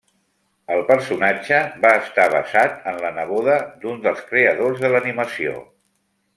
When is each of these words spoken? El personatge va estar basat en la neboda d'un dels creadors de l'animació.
El 0.75 0.79
personatge 0.87 1.59
va 1.83 1.91
estar 1.99 2.25
basat 2.37 2.89
en 2.93 2.99
la 3.05 3.13
neboda 3.21 3.61
d'un 3.85 4.03
dels 4.09 4.27
creadors 4.33 4.85
de 4.87 4.95
l'animació. 4.97 5.57